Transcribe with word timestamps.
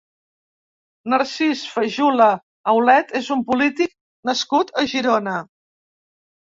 Narcís 1.13 1.61
Fajula 1.75 2.31
Aulet 2.75 3.15
és 3.23 3.31
un 3.39 3.47
polític 3.53 3.97
nascut 4.33 4.77
a 4.85 4.91
Girona. 4.95 5.41